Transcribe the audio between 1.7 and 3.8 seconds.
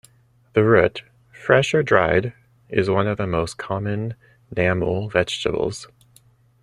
or dried, is one of the most